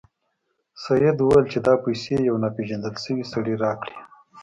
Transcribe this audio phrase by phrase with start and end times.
[0.83, 3.97] سید وویل چې دا پیسې یو ناپيژندل شوي سړي راکړې.